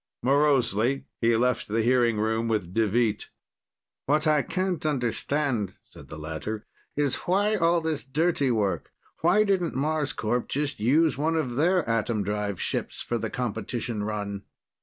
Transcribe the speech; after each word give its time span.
Morosely, 0.23 1.05
he 1.19 1.35
left 1.35 1.67
the 1.67 1.83
hearing 1.83 2.17
room 2.19 2.47
with 2.47 2.73
Deveet. 2.73 3.29
"What 4.07 4.25
I 4.25 4.41
can't 4.41 4.83
understand," 4.83 5.75
said 5.87 6.07
the 6.09 6.17
latter, 6.17 6.65
"is 6.95 7.15
why 7.27 7.53
all 7.53 7.81
this 7.81 8.03
dirty 8.03 8.49
work, 8.49 8.91
why 9.19 9.43
didn't 9.43 9.75
Marscorp 9.75 10.47
just 10.47 10.79
use 10.79 11.19
one 11.19 11.35
of 11.35 11.55
their 11.55 11.87
atom 11.87 12.23
drive 12.23 12.59
ships 12.59 13.03
for 13.03 13.19
the 13.19 13.29
competition 13.29 14.03
run?" 14.03 14.45